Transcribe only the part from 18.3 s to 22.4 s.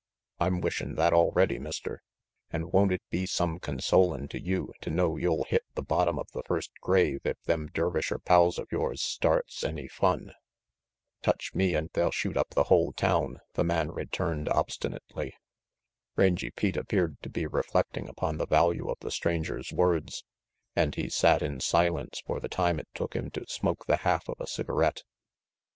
the value of the stranger's words, and he sat in silence for